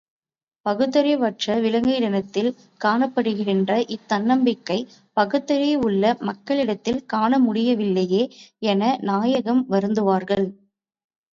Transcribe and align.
பகுத்தறிவற்ற 0.65 1.55
விலங்கினிடத்தில் 1.61 2.49
காணப்படுகின்ற 2.81 3.75
இத்தன்னம்பிக்கை 3.95 4.77
பகுத்தறிவுள்ள 5.17 6.13
மக்களிடத்தில் 6.21 7.05
காண 7.05 7.39
முடியவில்லையே 7.39 8.23
என 8.65 8.81
நாயகம் 9.03 9.63
வருந்துவார்கள். 9.69 10.47